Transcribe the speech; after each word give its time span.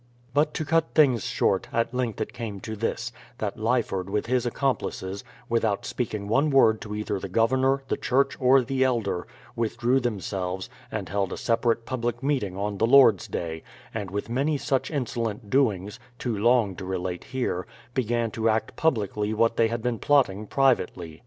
But 0.33 0.55
to 0.55 0.65
cut 0.65 0.95
things 0.95 1.25
short, 1.27 1.67
at 1.71 1.93
length 1.93 2.19
it 2.21 2.33
came 2.33 2.59
to 2.61 2.75
this, 2.75 3.11
that 3.37 3.59
Lyford 3.59 4.09
with 4.09 4.25
his 4.25 4.47
accomplices, 4.47 5.23
without 5.47 5.85
speaking 5.85 6.27
one 6.27 6.49
word 6.49 6.81
to 6.81 6.95
either 6.95 7.19
the 7.19 7.29
Governor, 7.29 7.83
the 7.87 7.97
Church, 7.97 8.35
or 8.39 8.63
the 8.63 8.83
elder, 8.83 9.27
withdrew 9.55 9.99
themselves, 9.99 10.71
and 10.91 11.07
held 11.09 11.31
a 11.31 11.37
separate 11.37 11.85
public 11.85 12.23
meeting 12.23 12.57
on 12.57 12.79
the 12.79 12.87
Lord's 12.87 13.27
day; 13.27 13.61
and 13.93 14.09
with 14.09 14.27
many 14.27 14.57
such 14.57 14.89
insolent 14.89 15.51
doings, 15.51 15.99
too 16.17 16.35
long 16.35 16.75
to 16.77 16.83
relate 16.85 17.25
here, 17.25 17.67
began 17.93 18.31
to 18.31 18.49
act 18.49 18.75
publicly 18.75 19.35
what 19.35 19.55
they 19.55 19.67
had 19.67 19.83
been 19.83 19.99
plotting 19.99 20.47
privately. 20.47 21.19